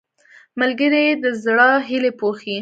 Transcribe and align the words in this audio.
ملګری 0.59 1.05
د 1.23 1.25
زړه 1.43 1.69
هیلې 1.87 2.11
پوښي 2.19 2.57